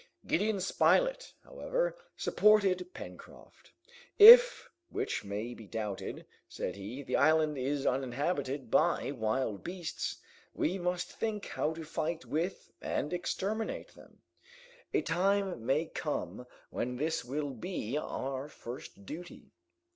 Gideon 0.25 0.59
Spilett, 0.59 1.31
however, 1.43 1.95
supported 2.17 2.89
Pencroft. 2.91 3.71
"If, 4.17 4.67
which 4.89 5.23
may 5.23 5.53
be 5.53 5.67
doubted," 5.67 6.25
said 6.49 6.75
he, 6.75 7.03
"the 7.03 7.15
island 7.17 7.59
is 7.59 7.85
inhabited 7.85 8.71
by 8.71 9.11
wild 9.11 9.63
beasts, 9.63 10.17
we 10.55 10.79
must 10.79 11.11
think 11.11 11.45
how 11.45 11.75
to 11.75 11.83
fight 11.83 12.25
with 12.25 12.71
and 12.81 13.13
exterminate 13.13 13.93
them. 13.93 14.23
A 14.91 15.03
time 15.03 15.63
may 15.67 15.85
come 15.85 16.47
when 16.71 16.95
this 16.95 17.23
will 17.23 17.51
be 17.51 17.95
our 17.95 18.47
first 18.49 19.05
duty." 19.05 19.51